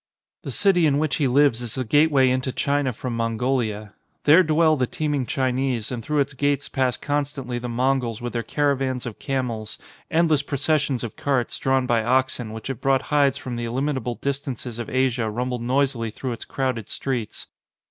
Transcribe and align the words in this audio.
The 0.41 0.49
city 0.49 0.87
in 0.87 0.97
which 0.97 1.17
he 1.17 1.27
lives 1.27 1.61
is 1.61 1.75
the 1.75 1.83
gateway 1.85 2.31
into 2.31 2.51
China 2.51 2.91
from 2.91 3.15
Mongolia. 3.15 3.93
There 4.23 4.41
dwell 4.41 4.75
the 4.75 4.87
teeming 4.87 5.27
Chinese, 5.27 5.91
and 5.91 6.03
through 6.03 6.21
its 6.21 6.33
gates 6.33 6.67
pass 6.69 6.97
constantly 6.97 7.59
the 7.59 7.69
Mon 7.69 8.01
gols 8.01 8.19
with 8.19 8.33
their 8.33 8.41
caravans 8.41 9.05
of 9.05 9.19
camels; 9.19 9.77
endless 10.09 10.41
pro 10.41 10.57
cessions 10.57 11.03
of 11.03 11.15
carts, 11.15 11.59
drawn 11.59 11.85
by 11.85 12.03
oxen, 12.03 12.51
which 12.51 12.65
have 12.65 12.81
brought 12.81 13.01
hides 13.13 13.37
from 13.37 13.57
the 13.57 13.65
illimitable 13.65 14.15
distances 14.15 14.79
of 14.79 14.87
132 14.87 15.21
MIRAGE 15.21 15.29
Asia 15.29 15.29
rumble 15.29 15.59
noisily 15.59 16.09
through 16.09 16.31
its 16.31 16.45
crowded 16.45 16.89
streets. 16.89 17.45